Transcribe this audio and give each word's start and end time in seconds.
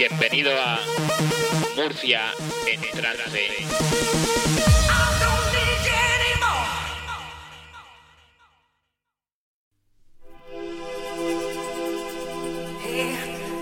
Bienvenido 0.00 0.50
a 0.58 0.78
Murcia 1.76 2.20
en 2.66 2.80
trance. 2.80 3.48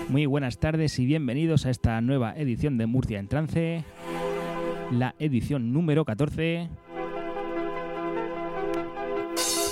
Muy 0.07 0.25
buenas 0.27 0.59
tardes 0.59 0.97
y 0.99 1.05
bienvenidos 1.05 1.65
a 1.65 1.71
esta 1.71 1.99
nueva 1.99 2.33
edición 2.37 2.77
de 2.77 2.85
Murcia 2.85 3.19
en 3.19 3.27
Trance, 3.27 3.83
la 4.91 5.15
edición 5.19 5.73
número 5.73 6.05
14. 6.05 6.69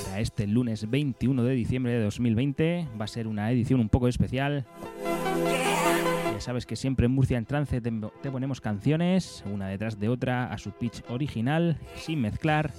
Para 0.03 0.19
este 0.19 0.47
lunes 0.47 0.89
21 0.89 1.43
de 1.45 1.53
diciembre 1.53 1.93
de 1.93 2.03
2020 2.03 2.89
va 2.99 3.05
a 3.05 3.07
ser 3.07 3.29
una 3.29 3.49
edición 3.53 3.79
un 3.79 3.87
poco 3.87 4.09
especial. 4.09 4.65
Ya 6.37 6.41
sabes 6.41 6.67
que 6.67 6.75
siempre 6.75 7.07
en 7.07 7.13
Murcia 7.13 7.35
en 7.39 7.45
Trance 7.45 7.81
te, 7.81 7.91
ponemos 8.31 8.61
canciones, 8.61 9.43
una 9.51 9.69
detrás 9.69 9.99
de 9.99 10.07
otra, 10.07 10.53
a 10.53 10.59
su 10.59 10.69
pitch 10.69 11.01
original, 11.09 11.79
sin 11.95 12.21
mezclar. 12.21 12.71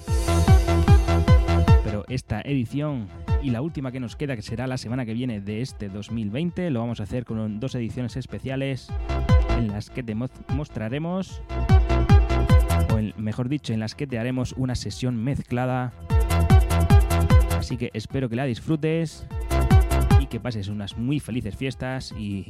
Pero 1.82 2.04
esta 2.08 2.40
edición 2.42 3.08
y 3.42 3.50
la 3.50 3.60
última 3.60 3.90
que 3.90 3.98
nos 3.98 4.14
queda, 4.14 4.36
que 4.36 4.42
será 4.42 4.68
la 4.68 4.78
semana 4.78 5.04
que 5.04 5.12
viene 5.12 5.40
de 5.40 5.60
este 5.60 5.88
2020, 5.88 6.70
lo 6.70 6.78
vamos 6.78 7.00
a 7.00 7.02
hacer 7.02 7.24
con 7.24 7.58
dos 7.58 7.74
ediciones 7.74 8.16
especiales 8.16 8.92
en 9.56 9.66
las 9.66 9.90
que 9.90 10.04
te 10.04 10.14
mostraremos, 10.14 11.42
o 12.92 13.20
mejor 13.20 13.48
dicho, 13.48 13.72
en 13.72 13.80
las 13.80 13.96
que 13.96 14.06
te 14.06 14.20
haremos 14.20 14.52
una 14.52 14.76
sesión 14.76 15.16
mezclada. 15.16 15.92
Así 17.58 17.76
que 17.76 17.90
espero 17.92 18.28
que 18.28 18.36
la 18.36 18.44
disfrutes 18.44 19.26
y 20.20 20.26
que 20.26 20.38
pases 20.38 20.68
unas 20.68 20.96
muy 20.96 21.18
felices 21.18 21.56
fiestas 21.56 22.14
y 22.16 22.46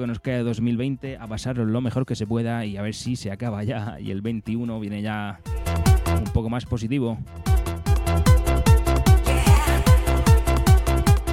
que 0.00 0.06
nos 0.06 0.20
queda 0.20 0.38
de 0.38 0.42
2020 0.44 1.18
a 1.18 1.26
pasarlo 1.26 1.64
lo 1.64 1.80
mejor 1.80 2.06
que 2.06 2.14
se 2.14 2.26
pueda 2.26 2.64
y 2.64 2.76
a 2.76 2.82
ver 2.82 2.94
si 2.94 3.16
se 3.16 3.30
acaba 3.30 3.62
ya 3.62 3.98
y 4.00 4.10
el 4.10 4.22
21 4.22 4.80
viene 4.80 5.02
ya 5.02 5.40
un 6.16 6.32
poco 6.32 6.48
más 6.48 6.64
positivo. 6.64 7.18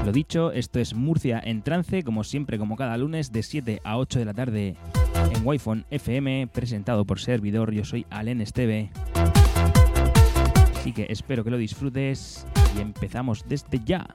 Lo 0.05 0.11
dicho, 0.11 0.51
esto 0.51 0.79
es 0.79 0.93
Murcia 0.93 1.41
en 1.43 1.61
trance, 1.61 2.03
como 2.03 2.23
siempre, 2.23 2.57
como 2.57 2.75
cada 2.75 2.97
lunes, 2.97 3.31
de 3.31 3.43
7 3.43 3.81
a 3.83 3.97
8 3.97 4.19
de 4.19 4.25
la 4.25 4.33
tarde 4.33 4.75
en 5.31 5.41
Wi-Fi 5.45 5.85
FM, 5.91 6.47
presentado 6.47 7.05
por 7.05 7.19
servidor. 7.19 7.71
Yo 7.71 7.85
soy 7.85 8.05
Alen 8.09 8.41
Esteve. 8.41 8.91
Así 10.75 10.93
que 10.93 11.07
espero 11.09 11.43
que 11.43 11.51
lo 11.51 11.57
disfrutes 11.57 12.47
y 12.75 12.81
empezamos 12.81 13.45
desde 13.47 13.79
ya. 13.85 14.07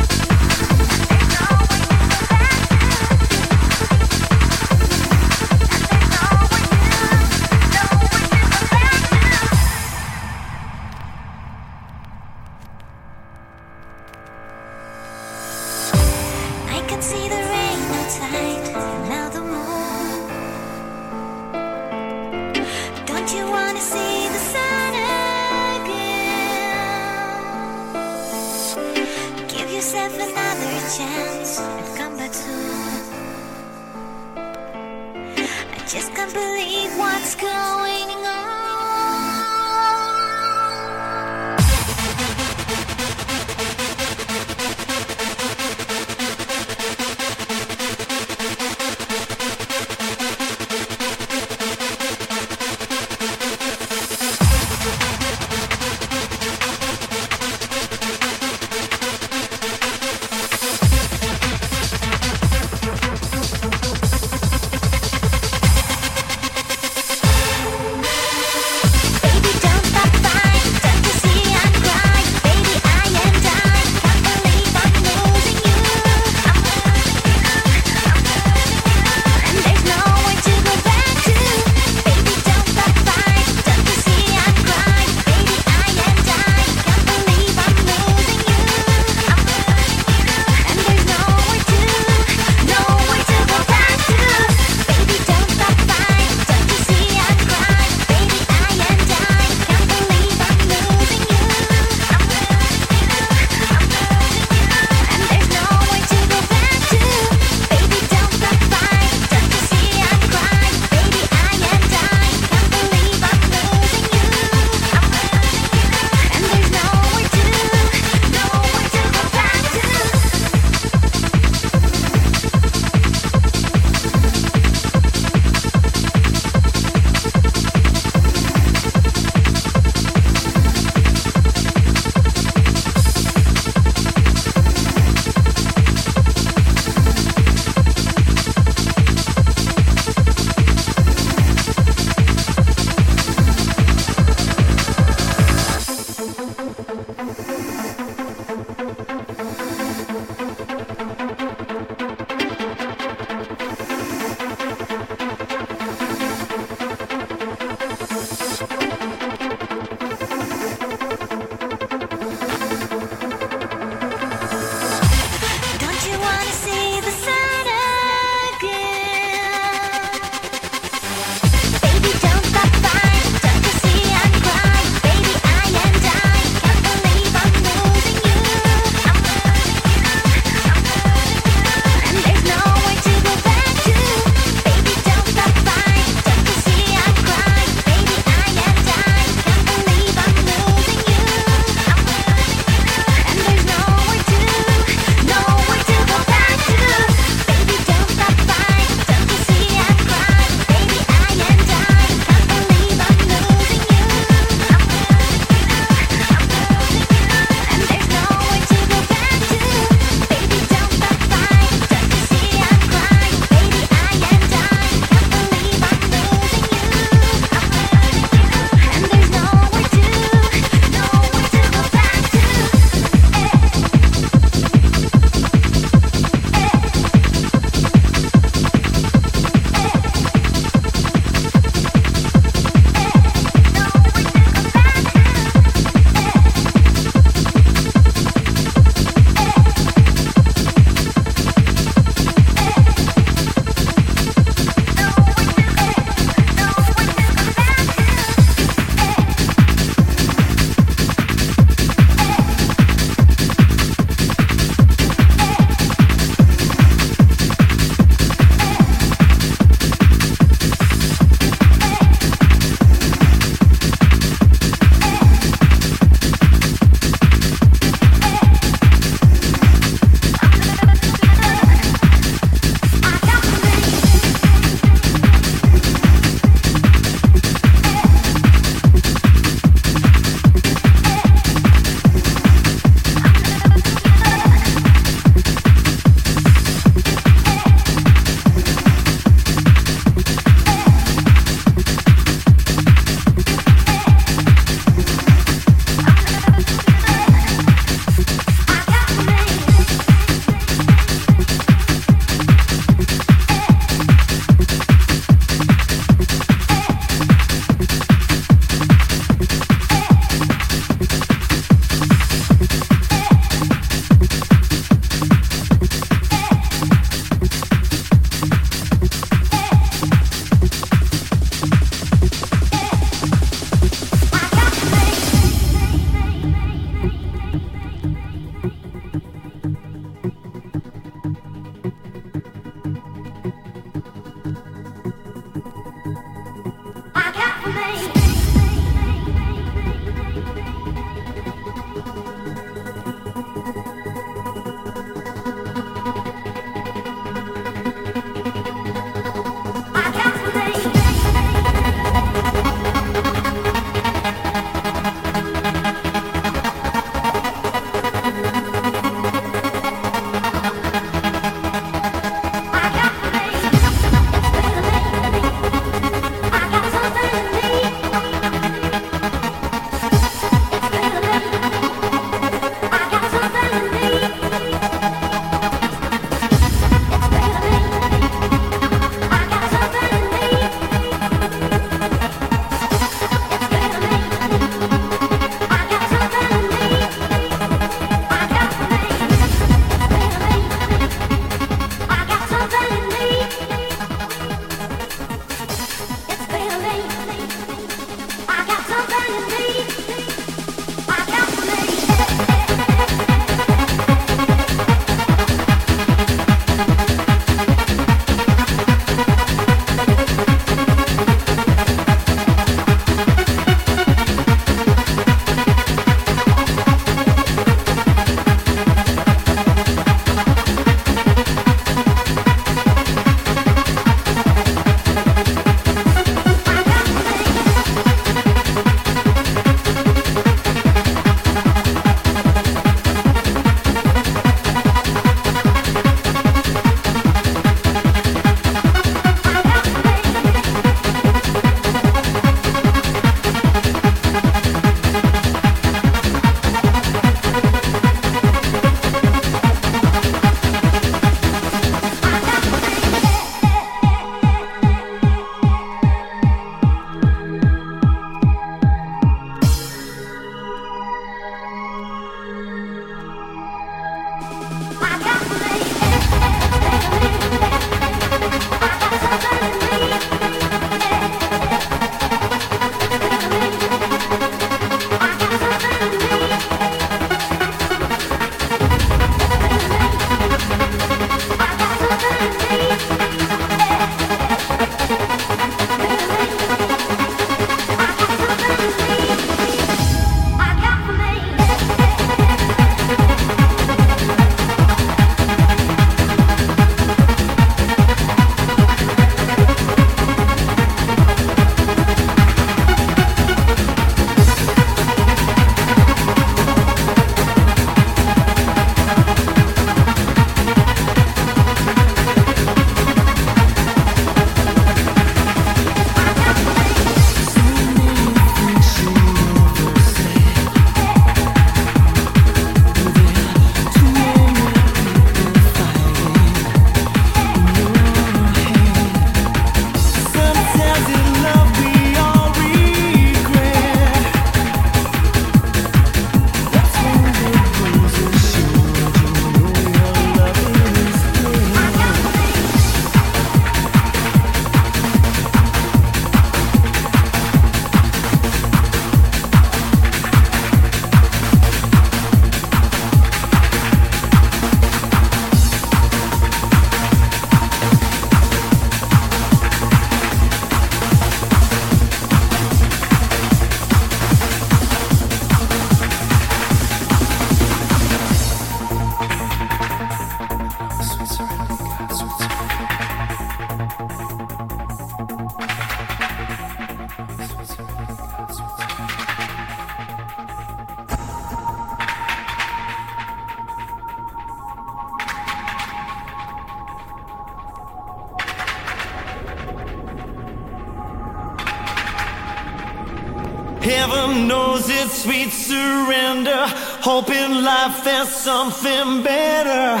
Life 597.86 598.04
there's 598.04 598.28
something 598.28 599.22
better. 599.22 600.00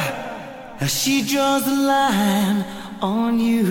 As 0.80 0.90
she 1.02 1.22
draws 1.22 1.64
the 1.64 1.76
line 1.94 2.64
on 3.00 3.38
you. 3.38 3.68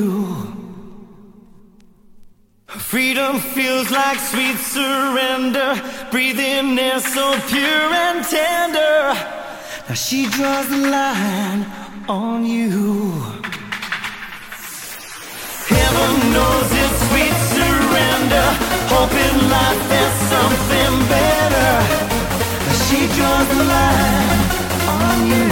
Freedom 2.67 3.39
feels 3.39 3.89
like 3.91 4.19
sweet 4.19 4.57
surrender. 4.57 5.69
Breathing 6.11 6.77
air 6.77 6.99
so 6.99 7.25
pure 7.51 7.87
and 8.05 8.23
tender. 8.35 8.97
Now 9.87 9.95
she 9.95 10.27
draws 10.35 10.67
the 10.67 10.81
line 10.97 11.61
on 12.07 12.45
you. 12.45 12.71
Heaven 15.73 16.13
knows 16.35 16.69
it's 16.83 16.97
sweet 17.07 17.37
surrender. 17.55 18.47
Hoping 18.93 19.37
life 19.55 19.81
there's 19.91 20.17
something 20.33 20.93
better. 21.09 22.02
She 22.93 23.07
draws 23.07 23.47
the 23.47 23.63
line 23.75 24.41
on 25.01 25.17
you. 25.25 25.49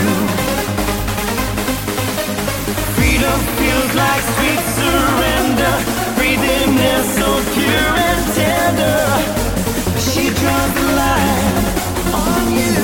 Freedom 2.97 3.39
feels 3.58 3.91
like 4.04 4.23
sweet 4.36 4.63
surrender. 4.77 5.73
Breathing 6.17 6.77
air 6.77 7.04
so 7.17 7.30
pure 7.56 7.93
and 8.10 8.23
tender. 8.38 9.01
She 10.08 10.23
draws 10.39 10.71
the 10.77 10.88
line 11.01 11.65
on 12.13 12.43
you. 12.60 12.80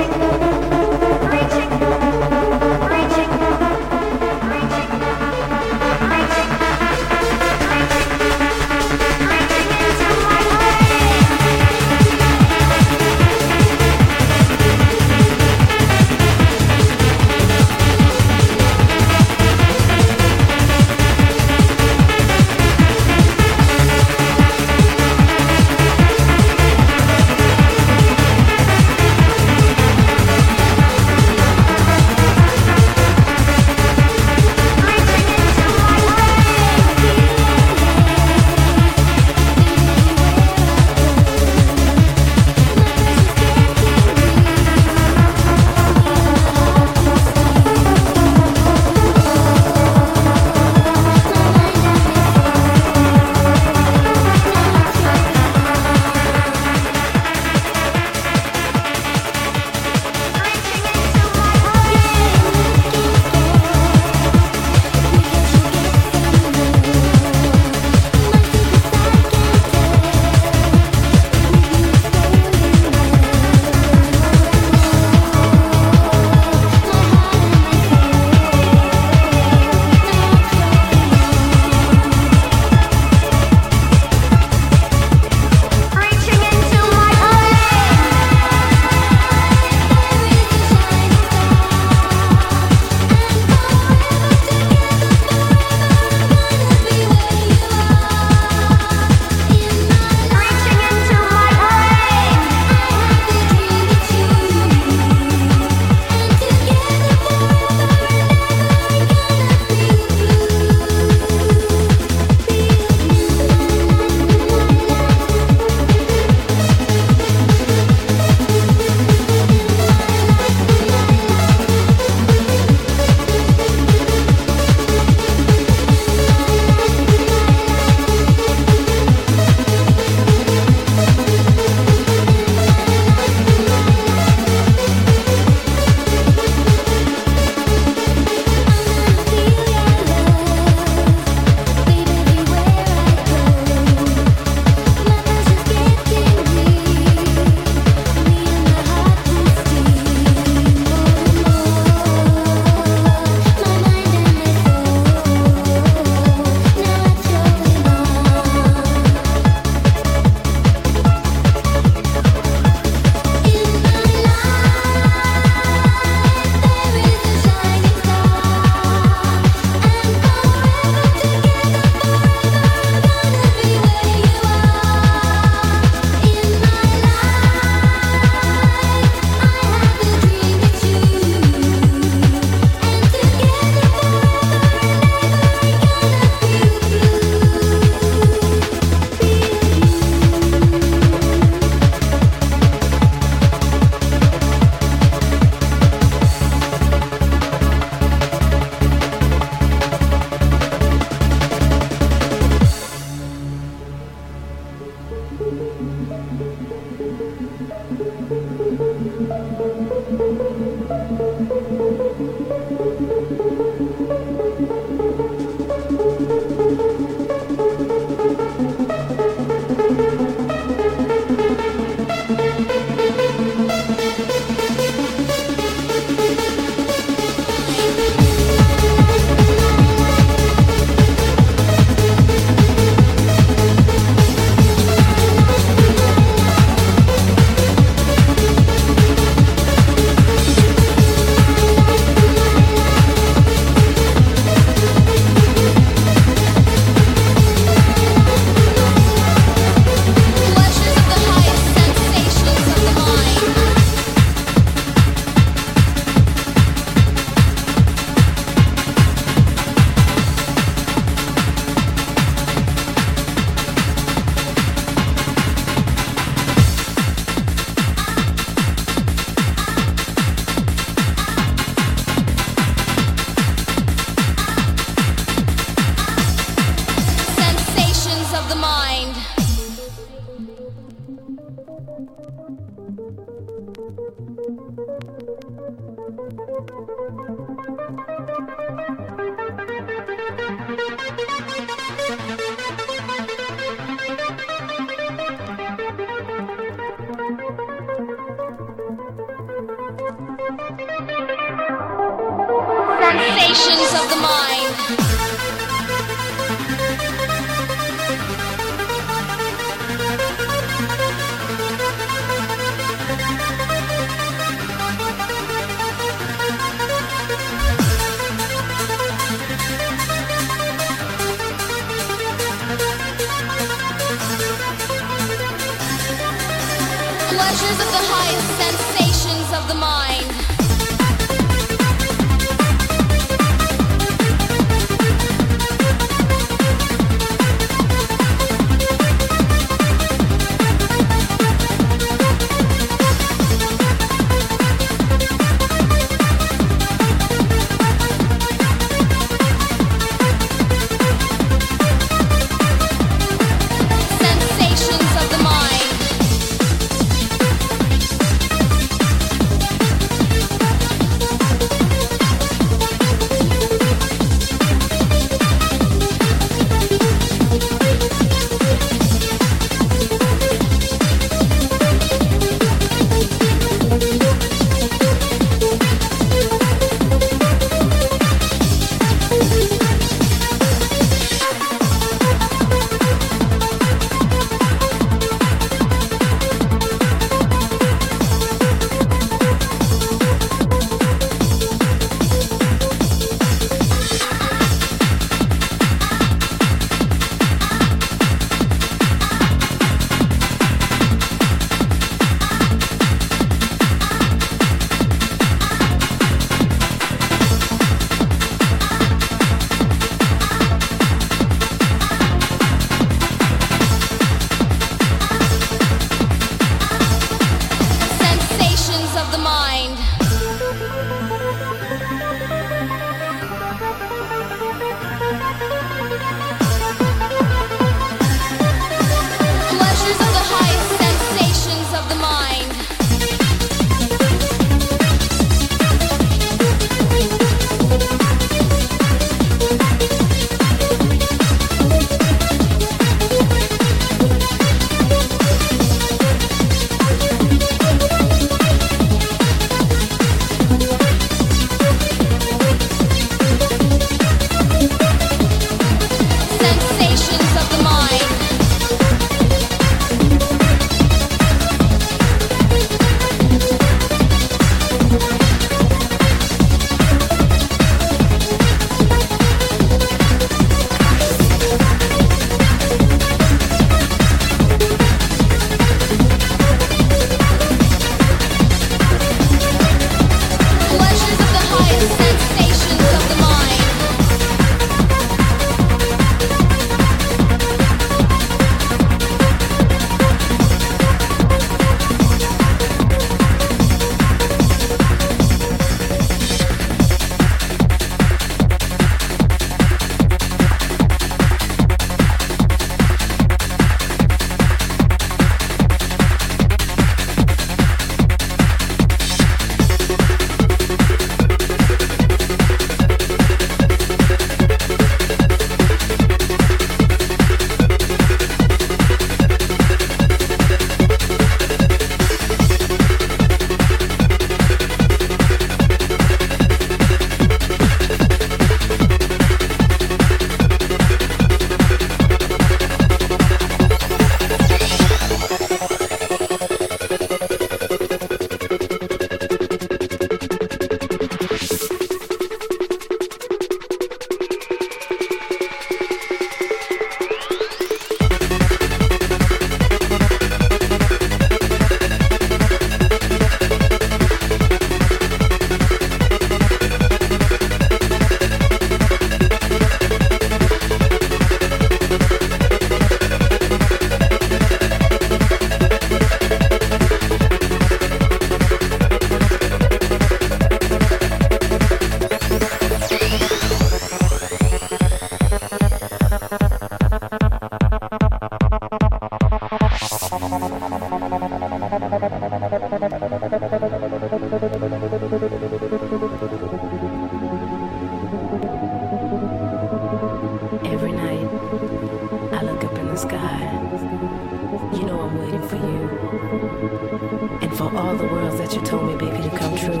And 596.80 597.76
for 597.76 597.94
all 597.94 598.16
the 598.16 598.24
worlds 598.24 598.56
that 598.56 598.74
you 598.74 598.80
told 598.80 599.06
me, 599.06 599.14
baby, 599.14 599.42
to 599.42 599.50
come 599.50 599.76
true. 599.76 600.00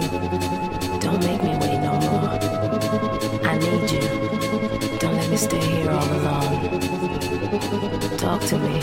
Don't 0.98 1.20
make 1.22 1.42
me 1.42 1.50
wait 1.60 1.78
no 1.78 1.92
more. 2.00 2.30
I 3.44 3.58
need 3.58 3.90
you. 3.90 4.00
Don't 4.98 5.14
let 5.14 5.28
me 5.28 5.36
stay 5.36 5.60
here 5.60 5.90
all 5.90 6.02
alone. 6.02 6.80
Talk 8.16 8.40
to 8.46 8.58
me. 8.58 8.80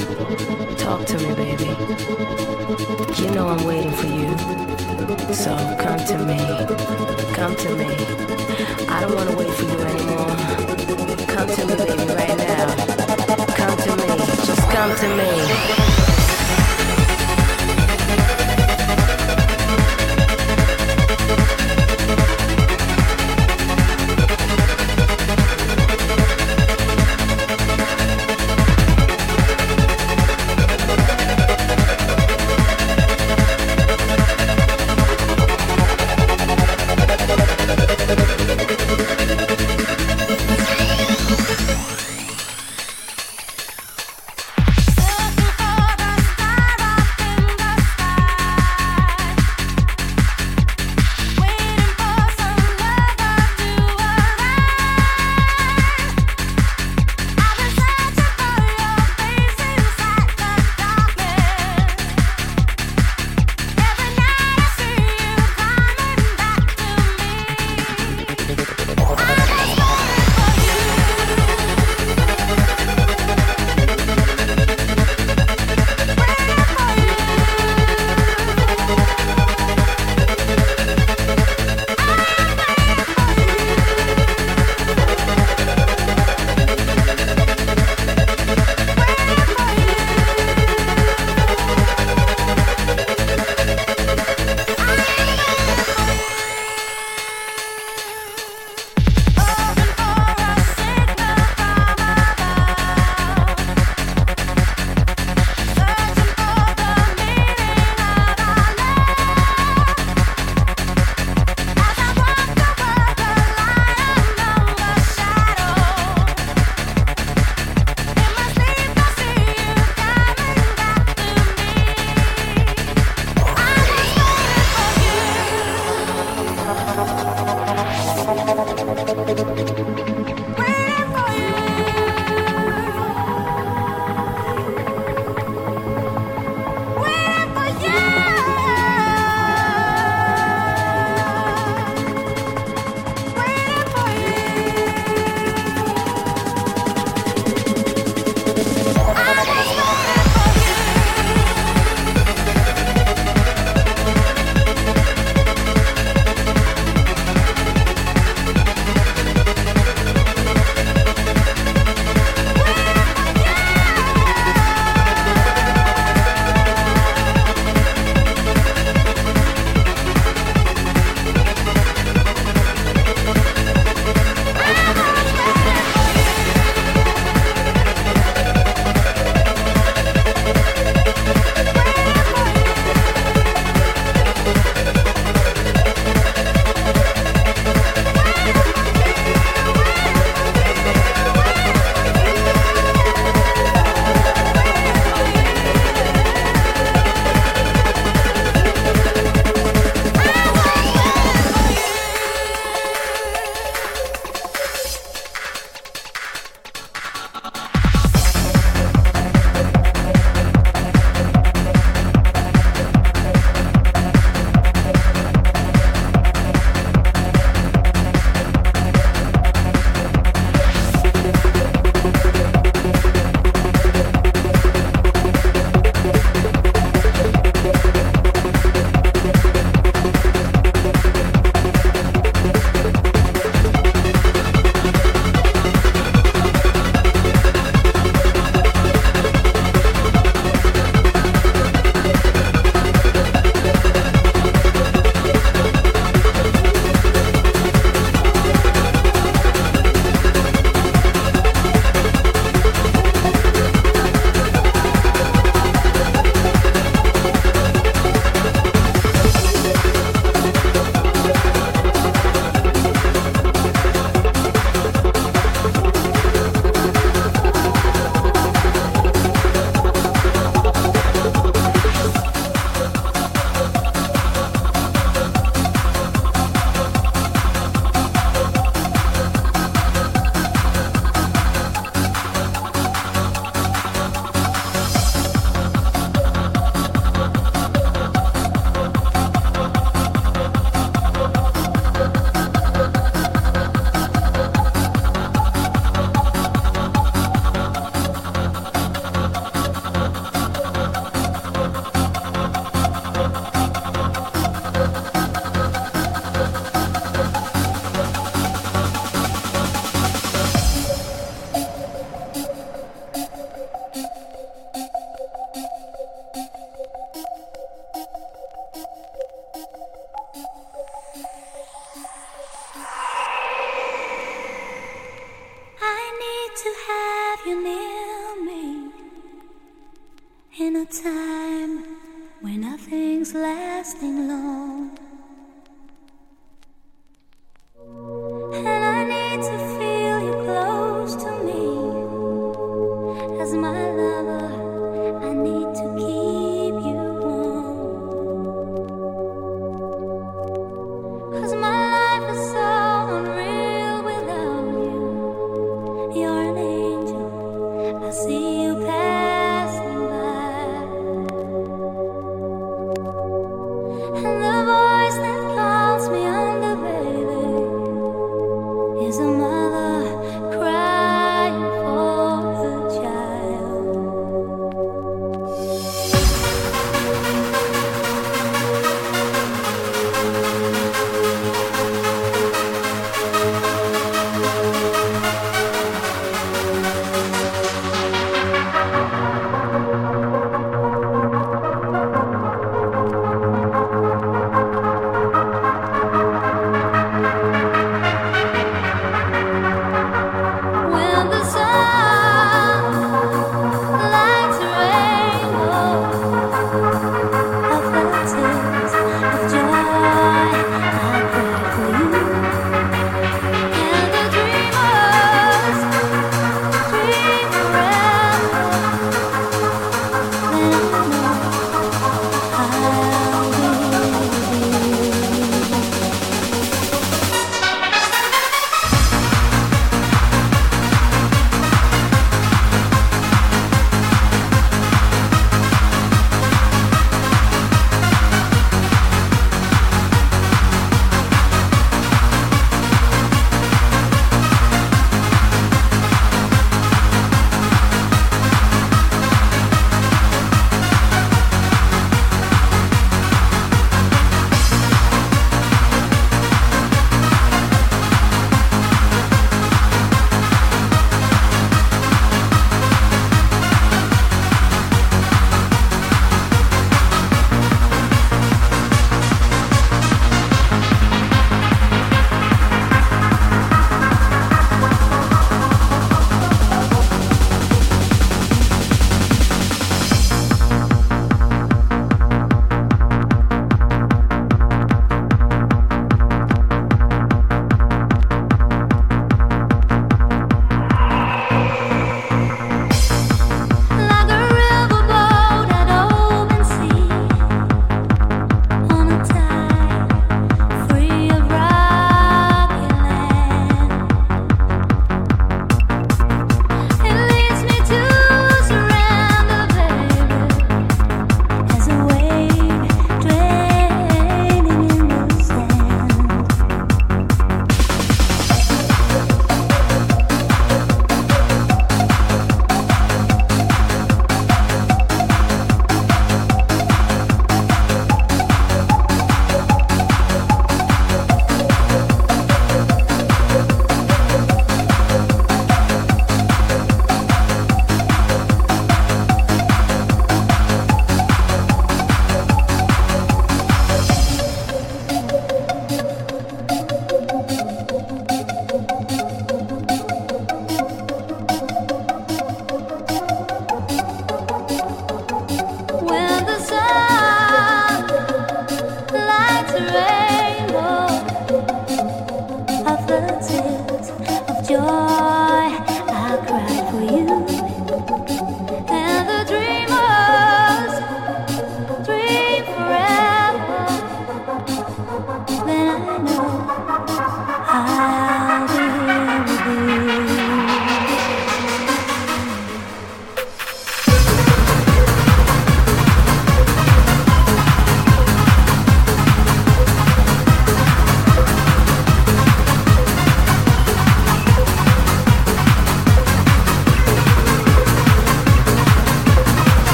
Talk 0.75 1.07
to 1.07 1.17
me, 1.17 1.33
baby. 1.33 1.65
You 3.19 3.31
know 3.31 3.47
I'm 3.47 3.65
waiting 3.65 3.91
for 3.93 4.05
you. 4.05 4.29
So 5.33 5.55
come 5.79 5.97
to 5.97 6.17
me. 6.19 6.37
Come 7.33 7.55
to 7.55 7.75
me. 7.77 7.87
I 8.89 9.01
don't 9.01 9.15
want 9.15 9.27
to 9.31 9.37
wait 9.37 9.49
for 9.49 9.63
you 9.63 9.79
anymore. 9.79 10.35
Come 11.25 11.49
to 11.49 11.65
me, 11.65 11.75
baby, 11.75 12.13
right 12.13 12.37
now. 12.37 12.75
Come 13.55 13.75
to 13.75 13.95
me. 13.95 14.17
Just 14.45 14.69
come 14.69 14.95
to 14.95 15.07
me. 15.17 15.76